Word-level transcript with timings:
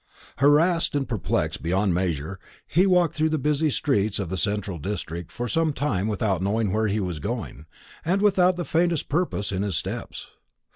Harassed 0.37 0.95
and 0.95 1.07
perplexed 1.07 1.61
beyond 1.61 1.93
measure, 1.93 2.39
he 2.67 2.87
walked 2.87 3.15
through 3.15 3.29
the 3.29 3.37
busy 3.37 3.69
streets 3.69 4.17
of 4.17 4.29
that 4.29 4.37
central 4.37 4.79
district 4.79 5.31
for 5.31 5.47
some 5.47 5.71
time 5.73 6.07
without 6.07 6.41
knowing 6.41 6.73
where 6.73 6.87
he 6.87 6.99
was 6.99 7.19
going, 7.19 7.67
and 8.03 8.19
without 8.19 8.55
the 8.55 8.65
faintest 8.65 9.09
purpose 9.09 9.51
in 9.51 9.61
his 9.61 9.77
steps. 9.77 10.25